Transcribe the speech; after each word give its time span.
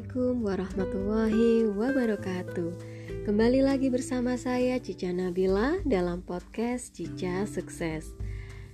Assalamualaikum 0.00 0.48
warahmatullahi 0.48 1.68
wabarakatuh. 1.76 2.70
Kembali 3.28 3.60
lagi 3.60 3.92
bersama 3.92 4.32
saya 4.40 4.80
Cica 4.80 5.12
Nabila 5.12 5.76
dalam 5.84 6.24
podcast 6.24 6.96
Cica 6.96 7.44
Sukses. 7.44 8.08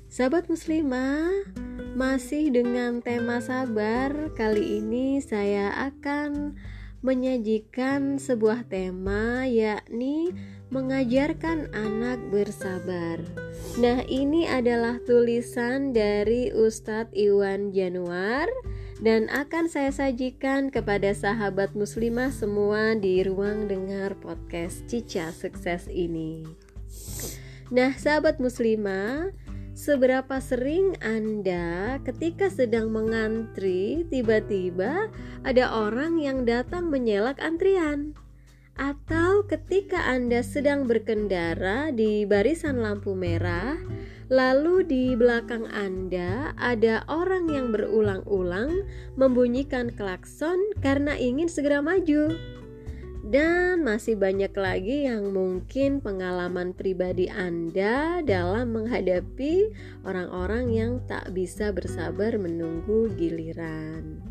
Sahabat 0.07 0.47
muslimah, 0.47 1.51
masih 1.99 2.55
dengan 2.55 3.03
tema 3.03 3.43
sabar 3.43 4.15
Kali 4.39 4.79
ini 4.79 5.19
saya 5.19 5.75
akan 5.91 6.55
menyajikan 7.07 8.19
sebuah 8.19 8.67
tema 8.67 9.47
yakni 9.47 10.35
mengajarkan 10.75 11.71
anak 11.71 12.19
bersabar. 12.35 13.23
Nah, 13.79 14.03
ini 14.11 14.51
adalah 14.51 14.99
tulisan 15.07 15.95
dari 15.95 16.51
Ustadz 16.51 17.15
Iwan 17.15 17.71
Januar 17.71 18.51
dan 18.99 19.31
akan 19.31 19.71
saya 19.71 19.95
sajikan 19.95 20.75
kepada 20.75 21.15
sahabat 21.15 21.79
muslimah 21.79 22.35
semua 22.35 22.99
di 22.99 23.23
ruang 23.23 23.71
dengar 23.71 24.19
podcast 24.19 24.83
Cica 24.91 25.31
Sukses 25.31 25.87
ini. 25.87 26.43
Nah, 27.71 27.95
sahabat 27.95 28.43
muslimah, 28.43 29.31
seberapa 29.77 30.41
sering 30.41 30.97
Anda 31.05 32.01
ketika 32.01 32.49
sedang 32.49 32.89
mengantri 32.89 34.09
tiba-tiba 34.09 35.13
ada 35.45 35.65
orang 35.77 36.17
yang 36.17 36.49
datang 36.49 36.89
menyelak 36.89 37.37
antrian? 37.45 38.17
Atau 38.81 39.45
ketika 39.45 40.09
Anda 40.09 40.41
sedang 40.41 40.89
berkendara 40.89 41.93
di 41.93 42.25
barisan 42.25 42.81
lampu 42.81 43.13
merah, 43.13 43.77
Lalu 44.27 44.83
di 44.91 45.05
belakang 45.15 45.71
Anda 45.71 46.51
ada 46.59 47.07
orang 47.07 47.47
yang 47.47 47.71
berulang-ulang 47.71 48.83
membunyikan 49.15 49.95
klakson 49.95 50.59
karena 50.83 51.15
ingin 51.15 51.47
segera 51.47 51.79
maju. 51.79 52.35
Dan 53.27 53.83
masih 53.83 54.15
banyak 54.15 54.55
lagi 54.55 55.11
yang 55.11 55.35
mungkin 55.35 55.99
pengalaman 55.99 56.71
pribadi 56.71 57.27
Anda 57.27 58.23
dalam 58.23 58.71
menghadapi 58.71 59.75
orang-orang 60.07 60.71
yang 60.71 60.93
tak 61.11 61.35
bisa 61.35 61.75
bersabar 61.75 62.39
menunggu 62.39 63.11
giliran. 63.19 64.23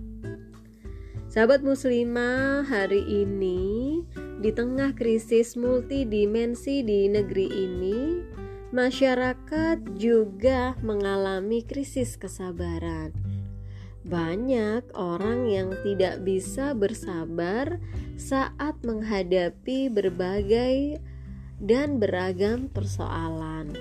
Sahabat 1.28 1.68
muslimah, 1.68 2.64
hari 2.64 3.04
ini 3.04 4.00
di 4.40 4.56
tengah 4.56 4.96
krisis 4.96 5.60
multidimensi 5.60 6.80
di 6.80 7.12
negeri 7.12 7.52
ini, 7.52 8.24
masyarakat 8.72 10.00
juga 10.00 10.80
mengalami 10.80 11.60
krisis 11.68 12.16
kesabaran. 12.16 13.25
Banyak 14.06 14.94
orang 14.94 15.50
yang 15.50 15.74
tidak 15.82 16.22
bisa 16.22 16.78
bersabar 16.78 17.82
saat 18.22 18.78
menghadapi 18.86 19.90
berbagai 19.90 21.02
dan 21.58 21.98
beragam 21.98 22.70
persoalan. 22.70 23.74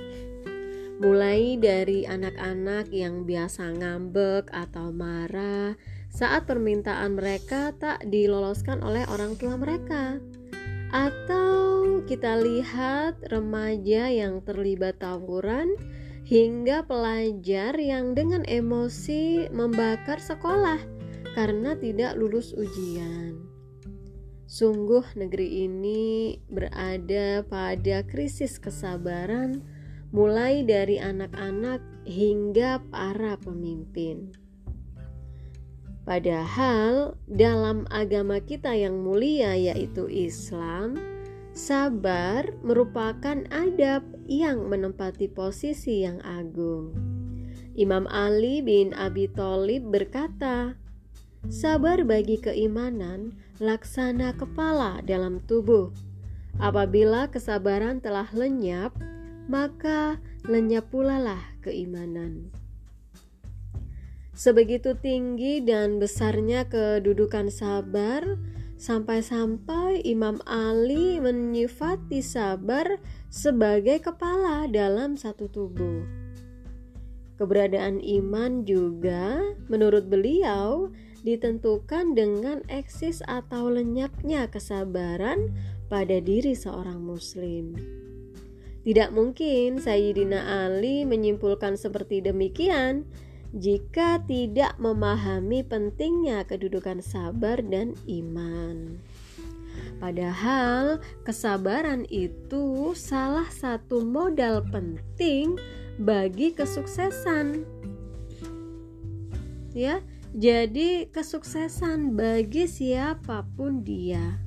Mulai 0.96 1.60
dari 1.60 2.08
anak-anak 2.08 2.88
yang 2.88 3.28
biasa 3.28 3.76
ngambek 3.76 4.48
atau 4.48 4.94
marah 4.94 5.76
saat 6.08 6.48
permintaan 6.48 7.18
mereka 7.18 7.76
tak 7.76 8.06
diloloskan 8.08 8.80
oleh 8.80 9.04
orang 9.10 9.34
tua 9.36 9.58
mereka 9.58 10.22
atau 10.94 12.00
kita 12.06 12.38
lihat 12.38 13.18
remaja 13.26 14.06
yang 14.06 14.38
terlibat 14.46 15.02
tawuran 15.02 15.74
hingga 16.24 16.88
pelajar 16.88 17.76
yang 17.76 18.16
dengan 18.16 18.48
emosi 18.48 19.52
membakar 19.52 20.16
sekolah 20.16 20.80
karena 21.36 21.76
tidak 21.76 22.16
lulus 22.16 22.56
ujian. 22.56 23.44
Sungguh 24.48 25.04
negeri 25.18 25.68
ini 25.68 26.38
berada 26.48 27.44
pada 27.44 28.06
krisis 28.08 28.56
kesabaran 28.56 29.60
mulai 30.14 30.64
dari 30.64 30.96
anak-anak 30.96 31.82
hingga 32.08 32.80
para 32.88 33.36
pemimpin. 33.40 34.30
Padahal 36.04 37.16
dalam 37.24 37.88
agama 37.88 38.36
kita 38.38 38.76
yang 38.76 39.00
mulia 39.00 39.56
yaitu 39.56 40.04
Islam, 40.06 41.00
sabar 41.54 42.50
merupakan 42.66 43.46
adab 43.54 44.02
yang 44.26 44.66
menempati 44.66 45.30
posisi 45.30 46.02
yang 46.02 46.18
agung. 46.26 46.90
Imam 47.78 48.10
Ali 48.10 48.58
bin 48.58 48.90
Abi 48.90 49.30
Thalib 49.30 49.86
berkata, 49.86 50.74
"Sabar 51.46 52.02
bagi 52.02 52.42
keimanan 52.42 53.38
laksana 53.62 54.34
kepala 54.34 54.98
dalam 55.06 55.38
tubuh. 55.46 55.94
Apabila 56.58 57.30
kesabaran 57.30 58.02
telah 58.02 58.26
lenyap, 58.34 58.94
maka 59.46 60.18
lenyap 60.46 60.90
pula 60.90 61.22
lah 61.22 61.42
keimanan." 61.62 62.50
Sebegitu 64.34 64.98
tinggi 64.98 65.62
dan 65.62 66.02
besarnya 66.02 66.66
kedudukan 66.66 67.54
sabar, 67.54 68.26
sampai-sampai 68.84 70.04
Imam 70.04 70.44
Ali 70.44 71.16
menyifati 71.16 72.20
sabar 72.20 73.00
sebagai 73.32 74.04
kepala 74.04 74.68
dalam 74.68 75.16
satu 75.16 75.48
tubuh. 75.48 76.04
Keberadaan 77.40 78.04
iman 78.04 78.68
juga, 78.68 79.40
menurut 79.72 80.12
beliau, 80.12 80.92
ditentukan 81.24 82.12
dengan 82.12 82.60
eksis 82.68 83.24
atau 83.24 83.72
lenyapnya 83.72 84.52
kesabaran 84.52 85.48
pada 85.88 86.20
diri 86.20 86.52
seorang 86.52 87.00
Muslim. 87.00 87.72
Tidak 88.84 89.16
mungkin 89.16 89.80
Sayyidina 89.80 90.68
Ali 90.68 91.08
menyimpulkan 91.08 91.80
seperti 91.80 92.20
demikian 92.20 93.08
jika 93.54 94.18
tidak 94.26 94.74
memahami 94.82 95.62
pentingnya 95.62 96.42
kedudukan 96.42 96.98
sabar 96.98 97.62
dan 97.62 97.94
iman. 98.10 98.98
Padahal 100.02 100.98
kesabaran 101.22 102.02
itu 102.10 102.92
salah 102.98 103.46
satu 103.46 104.02
modal 104.02 104.66
penting 104.74 105.54
bagi 106.02 106.50
kesuksesan. 106.50 107.62
Ya, 109.74 110.02
jadi 110.34 111.10
kesuksesan 111.10 112.18
bagi 112.18 112.66
siapa 112.66 113.46
pun 113.54 113.86
dia. 113.86 114.42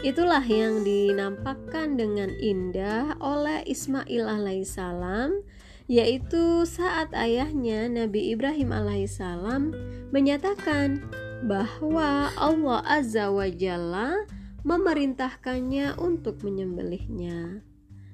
Itulah 0.00 0.44
yang 0.44 0.80
dinampakkan 0.80 2.00
dengan 2.00 2.32
indah 2.40 3.20
oleh 3.20 3.60
Ismail 3.68 4.24
alaihissalam 4.24 5.44
yaitu 5.90 6.62
saat 6.70 7.10
ayahnya 7.18 7.90
Nabi 7.90 8.30
Ibrahim 8.30 8.70
alaihissalam 8.70 9.74
menyatakan 10.14 11.02
bahwa 11.50 12.30
Allah 12.38 12.80
Azza 12.86 13.26
wa 13.34 13.50
Jalla 13.50 14.22
memerintahkannya 14.62 15.98
untuk 15.98 16.46
menyembelihnya. 16.46 17.66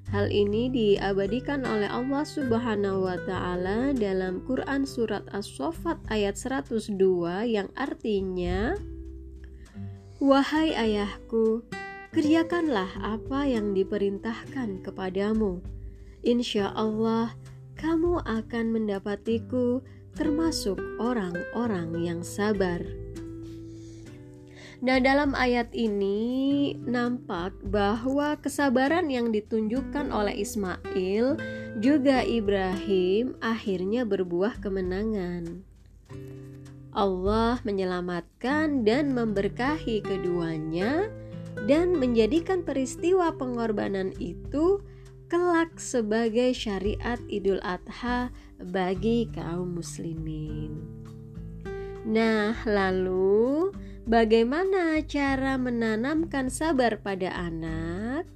Hal 0.08 0.32
ini 0.32 0.72
diabadikan 0.72 1.68
oleh 1.68 1.90
Allah 1.90 2.24
Subhanahu 2.24 3.10
wa 3.10 3.18
taala 3.28 3.92
dalam 3.92 4.40
Quran 4.48 4.88
surat 4.88 5.26
As-Saffat 5.34 6.00
ayat 6.08 6.38
102 6.38 6.96
yang 7.44 7.68
artinya 7.76 8.72
Wahai 10.16 10.72
ayahku, 10.72 11.60
kerjakanlah 12.14 12.88
apa 13.04 13.44
yang 13.44 13.76
diperintahkan 13.76 14.80
kepadamu. 14.80 15.60
Insya 16.24 16.72
Allah 16.72 17.36
kamu 17.76 18.24
akan 18.24 18.66
mendapatiku 18.72 19.84
termasuk 20.16 20.80
orang-orang 20.96 21.92
yang 22.00 22.20
sabar. 22.24 22.80
Nah, 24.76 25.00
dalam 25.00 25.32
ayat 25.32 25.72
ini 25.72 26.72
nampak 26.84 27.56
bahwa 27.64 28.36
kesabaran 28.36 29.08
yang 29.08 29.32
ditunjukkan 29.32 30.12
oleh 30.12 30.36
Ismail 30.44 31.40
juga 31.80 32.20
Ibrahim 32.20 33.40
akhirnya 33.40 34.04
berbuah 34.04 34.60
kemenangan. 34.60 35.64
Allah 36.96 37.60
menyelamatkan 37.64 38.84
dan 38.84 39.12
memberkahi 39.12 40.00
keduanya 40.00 41.08
dan 41.68 41.96
menjadikan 41.96 42.64
peristiwa 42.64 43.32
pengorbanan 43.36 44.12
itu 44.20 44.80
kelak 45.26 45.82
sebagai 45.82 46.54
syariat 46.54 47.18
Idul 47.26 47.58
Adha 47.66 48.30
bagi 48.62 49.26
kaum 49.34 49.78
muslimin. 49.78 50.86
Nah, 52.06 52.54
lalu 52.62 53.74
bagaimana 54.06 55.02
cara 55.02 55.58
menanamkan 55.58 56.46
sabar 56.46 57.02
pada 57.02 57.34
anak? 57.34 58.30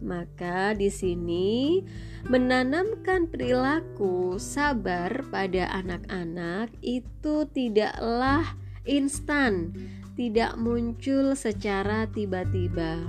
Maka 0.00 0.72
di 0.72 0.88
sini 0.88 1.84
menanamkan 2.28 3.28
perilaku 3.28 4.40
sabar 4.40 5.28
pada 5.28 5.68
anak-anak 5.76 6.72
itu 6.80 7.44
tidaklah 7.52 8.56
instan, 8.88 9.76
tidak 10.16 10.56
muncul 10.56 11.36
secara 11.36 12.08
tiba-tiba. 12.08 13.04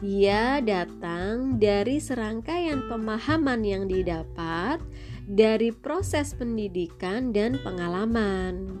Ia 0.00 0.64
datang 0.64 1.60
dari 1.60 2.00
serangkaian 2.00 2.88
pemahaman 2.88 3.60
yang 3.60 3.84
didapat 3.84 4.80
dari 5.28 5.76
proses 5.76 6.32
pendidikan 6.32 7.36
dan 7.36 7.60
pengalaman. 7.60 8.80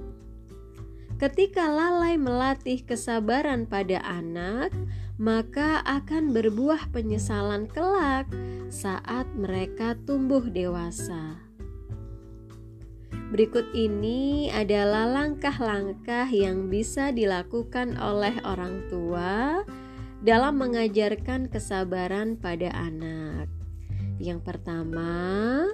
Ketika 1.20 1.68
lalai 1.68 2.16
melatih 2.16 2.80
kesabaran 2.88 3.68
pada 3.68 4.00
anak, 4.00 4.72
maka 5.20 5.84
akan 5.84 6.32
berbuah 6.32 6.88
penyesalan 6.88 7.68
kelak 7.68 8.24
saat 8.72 9.28
mereka 9.36 10.00
tumbuh 10.08 10.40
dewasa. 10.48 11.36
Berikut 13.28 13.68
ini 13.76 14.48
adalah 14.48 15.04
langkah-langkah 15.04 16.32
yang 16.32 16.72
bisa 16.72 17.12
dilakukan 17.12 18.00
oleh 18.00 18.40
orang 18.48 18.88
tua 18.88 19.60
dalam 20.20 20.60
mengajarkan 20.60 21.48
kesabaran 21.48 22.36
pada 22.36 22.68
anak. 22.76 23.48
Yang 24.20 24.40
pertama, 24.44 25.64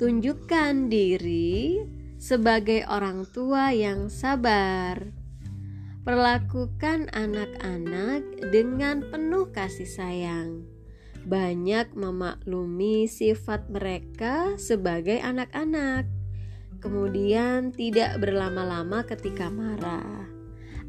tunjukkan 0.00 0.88
diri 0.88 1.84
sebagai 2.16 2.88
orang 2.88 3.28
tua 3.28 3.76
yang 3.76 4.08
sabar. 4.08 5.12
Perlakukan 6.04 7.08
anak-anak 7.12 8.48
dengan 8.52 9.04
penuh 9.08 9.48
kasih 9.52 9.88
sayang. 9.88 10.64
Banyak 11.24 11.96
memaklumi 11.96 13.08
sifat 13.08 13.72
mereka 13.72 14.56
sebagai 14.60 15.16
anak-anak. 15.24 16.04
Kemudian, 16.84 17.72
tidak 17.72 18.20
berlama-lama 18.20 19.08
ketika 19.08 19.48
marah, 19.48 20.28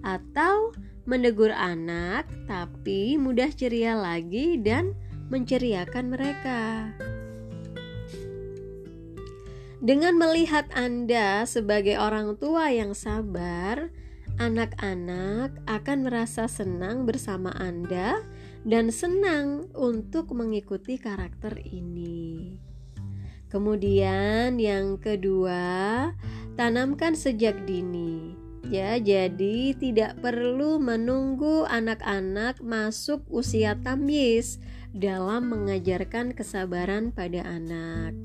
atau 0.05 0.69
menegur 1.09 1.49
anak, 1.49 2.29
tapi 2.45 3.17
mudah 3.17 3.49
ceria 3.49 3.97
lagi 3.97 4.61
dan 4.61 4.93
menceriakan 5.33 6.13
mereka. 6.13 6.93
Dengan 9.85 10.17
melihat 10.17 10.65
Anda 10.73 11.45
sebagai 11.45 11.97
orang 12.01 12.41
tua 12.41 12.73
yang 12.73 12.97
sabar, 12.97 13.93
anak-anak 14.41 15.61
akan 15.69 15.97
merasa 16.09 16.49
senang 16.49 17.05
bersama 17.05 17.53
Anda 17.53 18.21
dan 18.65 18.89
senang 18.89 19.69
untuk 19.77 20.33
mengikuti 20.33 20.97
karakter 20.97 21.61
ini. 21.61 22.57
Kemudian, 23.53 24.57
yang 24.57 24.97
kedua, 24.97 26.11
tanamkan 26.57 27.13
sejak 27.13 27.63
dini. 27.69 28.44
Ya, 28.65 28.97
jadi 28.97 29.77
tidak 29.77 30.17
perlu 30.25 30.81
menunggu 30.81 31.69
anak-anak 31.69 32.65
masuk 32.65 33.21
usia 33.29 33.77
tamyiz 33.77 34.57
dalam 34.89 35.53
mengajarkan 35.53 36.33
kesabaran 36.33 37.13
pada 37.13 37.45
anak. 37.45 38.17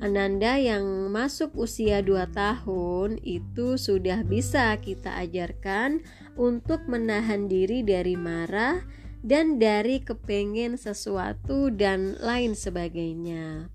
Ananda 0.00 0.56
yang 0.56 1.12
masuk 1.12 1.52
usia 1.56 2.00
2 2.00 2.32
tahun 2.32 3.20
itu 3.24 3.76
sudah 3.76 4.24
bisa 4.24 4.72
kita 4.80 5.20
ajarkan 5.20 6.00
untuk 6.36 6.84
menahan 6.88 7.48
diri 7.48 7.84
dari 7.84 8.16
marah 8.16 8.84
dan 9.24 9.56
dari 9.56 10.04
kepengen 10.04 10.76
sesuatu 10.76 11.72
dan 11.72 12.16
lain 12.20 12.52
sebagainya. 12.52 13.73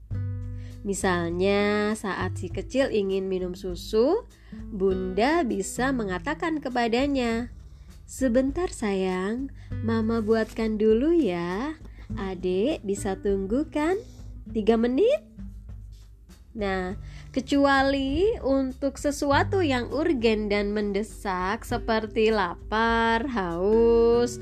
Misalnya, 0.87 1.91
saat 1.99 2.39
si 2.39 2.47
kecil 2.47 2.87
ingin 2.87 3.27
minum 3.27 3.51
susu, 3.51 4.23
Bunda 4.71 5.43
bisa 5.43 5.91
mengatakan 5.91 6.63
kepadanya, 6.63 7.51
"Sebentar, 8.07 8.71
sayang, 8.71 9.51
Mama 9.83 10.23
buatkan 10.23 10.79
dulu 10.79 11.13
ya. 11.13 11.75
Adik 12.17 12.81
bisa 12.87 13.19
tunggu 13.19 13.67
kan? 13.69 13.99
Tiga 14.49 14.79
menit?" 14.79 15.21
Nah, 16.57 16.97
kecuali 17.29 18.33
untuk 18.41 18.97
sesuatu 18.97 19.61
yang 19.61 19.93
urgen 19.93 20.49
dan 20.49 20.73
mendesak 20.73 21.61
seperti 21.61 22.33
lapar, 22.33 23.29
haus, 23.29 24.41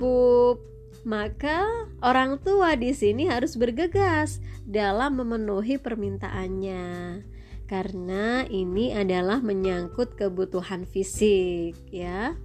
pup, 0.00 0.71
maka 1.02 1.66
orang 2.02 2.38
tua 2.42 2.78
di 2.78 2.94
sini 2.94 3.26
harus 3.26 3.58
bergegas 3.58 4.38
dalam 4.62 5.18
memenuhi 5.18 5.78
permintaannya. 5.78 7.22
Karena 7.66 8.44
ini 8.46 8.92
adalah 8.92 9.40
menyangkut 9.40 10.14
kebutuhan 10.14 10.84
fisik, 10.84 11.74
ya. 11.88 12.36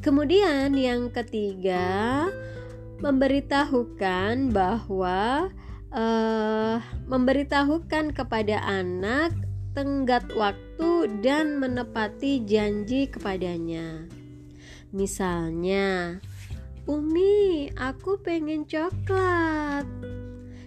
Kemudian 0.00 0.72
yang 0.78 1.12
ketiga, 1.12 2.24
memberitahukan 3.04 4.54
bahwa 4.54 5.50
uh, 5.92 6.76
memberitahukan 7.10 8.14
kepada 8.14 8.62
anak 8.64 9.34
tenggat 9.74 10.24
waktu 10.32 11.10
dan 11.20 11.58
menepati 11.58 12.42
janji 12.46 13.10
kepadanya. 13.10 14.06
Misalnya, 14.90 16.18
Umi, 16.90 17.70
aku 17.78 18.18
pengen 18.18 18.66
coklat. 18.66 19.86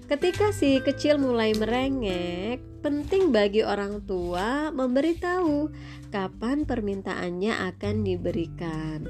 Ketika 0.07 0.55
si 0.55 0.79
kecil 0.79 1.19
mulai 1.19 1.51
merengek, 1.51 2.63
penting 2.79 3.35
bagi 3.35 3.59
orang 3.59 4.07
tua 4.07 4.71
memberitahu 4.71 5.67
kapan 6.15 6.63
permintaannya 6.63 7.75
akan 7.75 8.07
diberikan. 8.07 9.03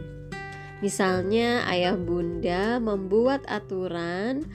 Misalnya, 0.82 1.70
ayah 1.70 1.94
bunda 1.94 2.82
membuat 2.82 3.46
aturan 3.46 4.50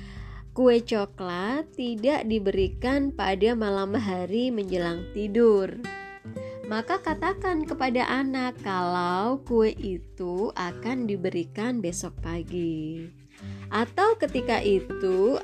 Kue 0.50 0.82
coklat 0.82 1.78
tidak 1.78 2.26
diberikan 2.26 3.14
pada 3.14 3.54
malam 3.54 3.94
hari 3.94 4.50
menjelang 4.50 5.06
tidur. 5.14 5.78
Maka 6.68 7.00
katakan 7.00 7.64
kepada 7.64 8.04
anak 8.04 8.60
kalau 8.60 9.40
kue 9.48 9.72
itu 9.72 10.52
akan 10.52 11.08
diberikan 11.08 11.80
besok 11.80 12.12
pagi. 12.20 13.08
Atau 13.72 14.20
ketika 14.20 14.60
itu 14.60 15.40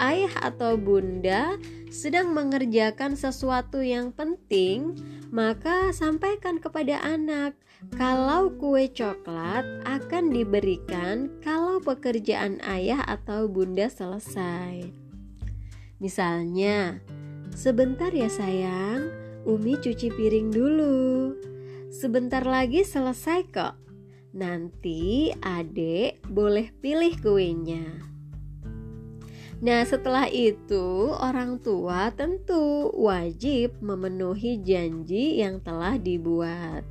ayah 0.00 0.32
atau 0.40 0.80
bunda 0.80 1.60
sedang 1.92 2.32
mengerjakan 2.32 3.20
sesuatu 3.20 3.84
yang 3.84 4.16
penting, 4.16 4.96
maka 5.28 5.92
sampaikan 5.92 6.56
kepada 6.56 7.04
anak 7.04 7.52
kalau 8.00 8.48
kue 8.56 8.88
coklat 8.88 9.68
akan 9.84 10.32
diberikan 10.32 11.28
kalau 11.44 11.84
pekerjaan 11.84 12.64
ayah 12.64 13.04
atau 13.04 13.44
bunda 13.44 13.92
selesai. 13.92 14.88
Misalnya, 16.00 17.02
sebentar 17.52 18.08
ya 18.14 18.30
sayang, 18.32 19.12
Umi 19.42 19.74
cuci 19.74 20.06
piring 20.14 20.54
dulu. 20.54 21.34
Sebentar 21.90 22.46
lagi 22.46 22.86
selesai 22.86 23.42
kok. 23.50 23.74
Nanti 24.38 25.34
adek 25.34 26.22
boleh 26.30 26.70
pilih 26.78 27.10
kuenya. 27.18 27.82
Nah, 29.58 29.82
setelah 29.82 30.30
itu, 30.30 31.10
orang 31.10 31.58
tua 31.58 32.14
tentu 32.14 32.94
wajib 32.94 33.74
memenuhi 33.82 34.62
janji 34.62 35.42
yang 35.42 35.58
telah 35.58 35.98
dibuat. 35.98 36.86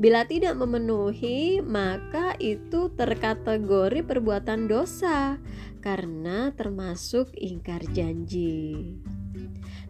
Bila 0.00 0.24
tidak 0.24 0.56
memenuhi, 0.56 1.60
maka 1.60 2.32
itu 2.40 2.96
terkategori 2.96 4.00
perbuatan 4.08 4.72
dosa 4.72 5.36
karena 5.84 6.48
termasuk 6.56 7.28
ingkar 7.36 7.84
janji. 7.92 8.96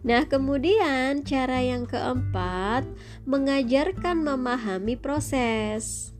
Nah, 0.05 0.29
kemudian 0.29 1.25
cara 1.25 1.65
yang 1.65 1.89
keempat, 1.89 2.85
mengajarkan 3.25 4.21
memahami 4.21 4.93
proses. 5.01 6.13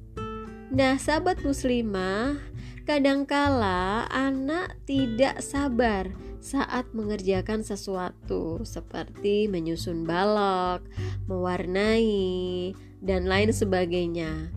Nah, 0.73 0.97
sahabat 0.97 1.45
muslimah, 1.45 2.41
kadangkala 2.89 4.09
anak 4.09 4.73
tidak 4.89 5.37
sabar 5.45 6.09
saat 6.41 6.89
mengerjakan 6.97 7.61
sesuatu 7.61 8.65
seperti 8.65 9.45
menyusun 9.45 10.01
balok, 10.01 10.81
mewarnai, 11.29 12.73
dan 13.05 13.29
lain 13.29 13.53
sebagainya. 13.53 14.49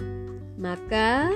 Maka, 0.57 1.29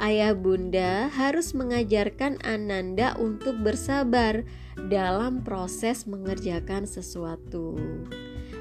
ayah 0.00 0.36
bunda 0.36 1.08
harus 1.12 1.52
mengajarkan 1.52 2.40
Ananda 2.44 3.16
untuk 3.16 3.60
bersabar 3.60 4.44
dalam 4.88 5.40
proses 5.42 6.04
mengerjakan 6.04 6.84
sesuatu. 6.84 7.76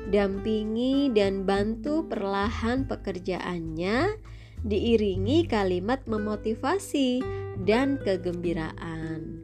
Dampingi 0.10 1.12
dan 1.12 1.44
bantu 1.44 2.06
perlahan 2.06 2.86
pekerjaannya, 2.86 4.22
diiringi 4.66 5.50
kalimat 5.50 6.06
memotivasi 6.08 7.20
dan 7.66 7.98
kegembiraan. 8.00 9.42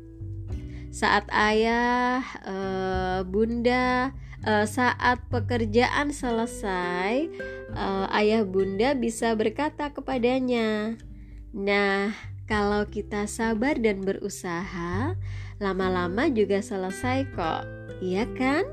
Saat 0.91 1.31
ayah, 1.31 2.19
e, 2.43 2.55
bunda 3.23 4.11
uh, 4.45 4.65
saat 4.65 5.21
pekerjaan 5.29 6.13
selesai, 6.13 7.29
uh, 7.73 8.07
ayah 8.17 8.43
bunda 8.45 8.93
bisa 8.97 9.33
berkata 9.37 9.93
kepadanya, 9.93 10.97
"Nah, 11.51 12.15
kalau 12.47 12.87
kita 12.87 13.27
sabar 13.27 13.79
dan 13.79 14.03
berusaha, 14.03 15.15
lama-lama 15.59 16.27
juga 16.31 16.59
selesai 16.63 17.27
kok, 17.35 17.63
iya 18.03 18.27
kan?" 18.35 18.67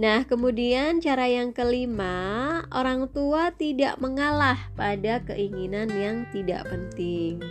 Nah, 0.00 0.24
kemudian 0.24 1.02
cara 1.02 1.26
yang 1.28 1.52
kelima, 1.52 2.62
orang 2.72 3.10
tua 3.10 3.52
tidak 3.52 3.98
mengalah 3.98 4.56
pada 4.72 5.20
keinginan 5.26 5.90
yang 5.90 6.24
tidak 6.30 6.64
penting. 6.70 7.42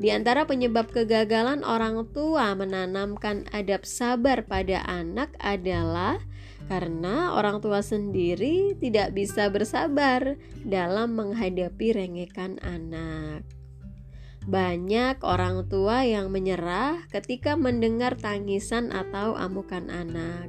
Di 0.00 0.08
antara 0.08 0.48
penyebab 0.48 0.88
kegagalan 0.92 1.60
orang 1.60 2.08
tua 2.12 2.56
menanamkan 2.56 3.44
adab 3.52 3.84
sabar 3.84 4.48
pada 4.48 4.80
anak 4.88 5.32
adalah 5.40 6.20
karena 6.66 7.32
orang 7.38 7.62
tua 7.62 7.80
sendiri 7.80 8.76
tidak 8.76 9.16
bisa 9.16 9.48
bersabar 9.48 10.36
dalam 10.66 11.16
menghadapi 11.16 11.96
rengekan 11.96 12.60
anak. 12.60 13.46
Banyak 14.48 15.20
orang 15.20 15.68
tua 15.68 16.02
yang 16.02 16.32
menyerah 16.32 17.04
ketika 17.12 17.54
mendengar 17.60 18.16
tangisan 18.16 18.88
atau 18.90 19.36
amukan 19.36 19.86
anak. 19.92 20.48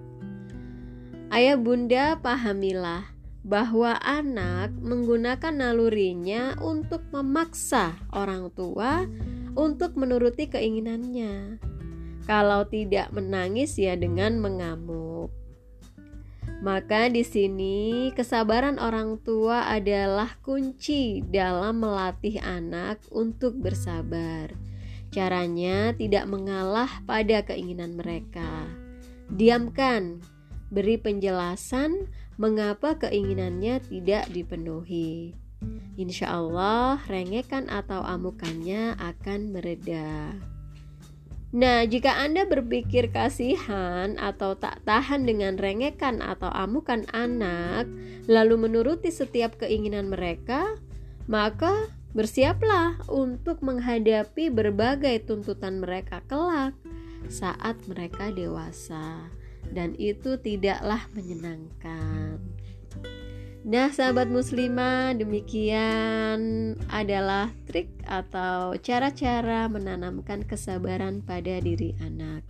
Ayah 1.32 1.60
bunda, 1.60 2.20
pahamilah 2.20 3.12
bahwa 3.42 3.98
anak 4.06 4.70
menggunakan 4.80 5.54
nalurinya 5.54 6.56
untuk 6.62 7.02
memaksa 7.10 7.98
orang 8.14 8.54
tua 8.54 9.10
untuk 9.58 9.98
menuruti 9.98 10.48
keinginannya. 10.48 11.58
Kalau 12.30 12.64
tidak 12.70 13.10
menangis 13.12 13.76
ya 13.76 13.98
dengan 13.98 14.40
mengamuk. 14.40 15.11
Maka 16.62 17.10
di 17.10 17.26
sini 17.26 18.14
kesabaran 18.14 18.78
orang 18.78 19.18
tua 19.26 19.66
adalah 19.66 20.38
kunci 20.46 21.26
dalam 21.26 21.82
melatih 21.82 22.38
anak 22.38 23.02
untuk 23.10 23.58
bersabar. 23.58 24.54
Caranya 25.10 25.90
tidak 25.98 26.30
mengalah 26.30 27.02
pada 27.10 27.42
keinginan 27.42 27.98
mereka. 27.98 28.70
Diamkan, 29.34 30.22
beri 30.70 31.02
penjelasan 31.02 32.06
mengapa 32.38 32.94
keinginannya 32.94 33.82
tidak 33.82 34.30
dipenuhi. 34.30 35.34
Insya 35.98 36.30
Allah, 36.38 37.02
rengekan 37.10 37.74
atau 37.74 38.06
amukannya 38.06 38.96
akan 39.02 39.50
mereda. 39.50 40.38
Nah, 41.52 41.84
jika 41.84 42.16
Anda 42.16 42.48
berpikir 42.48 43.12
kasihan 43.12 44.16
atau 44.16 44.56
tak 44.56 44.80
tahan 44.88 45.28
dengan 45.28 45.60
rengekan 45.60 46.24
atau 46.24 46.48
amukan 46.48 47.04
anak, 47.12 47.92
lalu 48.32 48.56
menuruti 48.56 49.12
setiap 49.12 49.60
keinginan 49.60 50.08
mereka, 50.08 50.80
maka 51.28 51.92
bersiaplah 52.16 53.04
untuk 53.12 53.60
menghadapi 53.68 54.48
berbagai 54.48 55.28
tuntutan 55.28 55.84
mereka 55.84 56.24
kelak 56.32 56.72
saat 57.28 57.76
mereka 57.84 58.32
dewasa, 58.32 59.28
dan 59.76 59.92
itu 60.00 60.40
tidaklah 60.40 61.04
menyenangkan. 61.12 62.40
Nah, 63.62 63.94
sahabat 63.94 64.26
muslimah, 64.26 65.14
demikian 65.14 66.74
adalah 66.90 67.54
trik 67.70 67.94
atau 68.10 68.74
cara-cara 68.82 69.70
menanamkan 69.70 70.42
kesabaran 70.42 71.22
pada 71.22 71.62
diri 71.62 71.94
anak. 72.02 72.42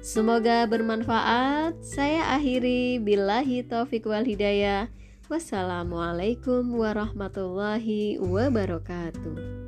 Semoga 0.00 0.64
bermanfaat. 0.64 1.84
Saya 1.84 2.32
akhiri 2.32 2.96
billahi 2.96 3.64
taufik 3.68 4.08
wal 4.08 4.24
hidayah. 4.24 4.88
Wassalamualaikum 5.28 6.64
warahmatullahi 6.76 8.20
wabarakatuh. 8.20 9.63